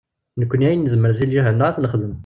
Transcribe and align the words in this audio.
Nekkni 0.39 0.65
ayen 0.67 0.81
nezmer 0.83 1.11
seg 1.13 1.25
lǧiha-nneɣ 1.27 1.67
ad 1.67 1.73
t-nexdem. 1.75 2.15